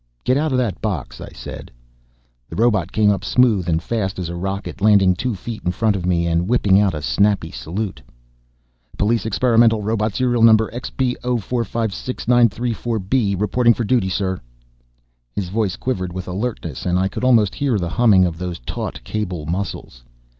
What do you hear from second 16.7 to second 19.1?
and I could almost hear the humming of those taut